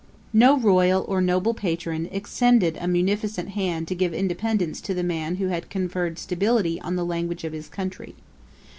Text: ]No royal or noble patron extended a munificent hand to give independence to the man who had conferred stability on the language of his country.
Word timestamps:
]No 0.47 0.57
royal 0.57 1.05
or 1.07 1.21
noble 1.21 1.53
patron 1.53 2.07
extended 2.11 2.75
a 2.81 2.87
munificent 2.87 3.49
hand 3.49 3.87
to 3.87 3.93
give 3.93 4.15
independence 4.15 4.81
to 4.81 4.95
the 4.95 5.03
man 5.03 5.35
who 5.35 5.49
had 5.49 5.69
conferred 5.69 6.17
stability 6.17 6.81
on 6.81 6.95
the 6.95 7.05
language 7.05 7.43
of 7.43 7.53
his 7.53 7.67
country. 7.67 8.15